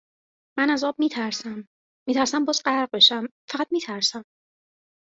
من 0.57 0.69
از 0.69 0.83
آب 0.83 0.95
میترسم 0.99 1.67
میترسم 2.07 2.45
باز 2.45 2.61
غرق 2.65 2.89
بشم 2.93 3.27
فقط 3.49 3.67
میترسم 3.71 4.23